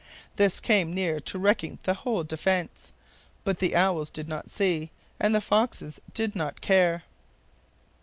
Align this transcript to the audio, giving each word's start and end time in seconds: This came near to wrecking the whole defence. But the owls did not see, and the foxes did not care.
This 0.35 0.59
came 0.59 0.95
near 0.95 1.19
to 1.19 1.37
wrecking 1.37 1.77
the 1.83 1.93
whole 1.93 2.23
defence. 2.23 2.91
But 3.43 3.59
the 3.59 3.75
owls 3.75 4.09
did 4.09 4.27
not 4.27 4.49
see, 4.49 4.89
and 5.19 5.35
the 5.35 5.41
foxes 5.41 6.01
did 6.15 6.35
not 6.35 6.59
care. 6.59 7.03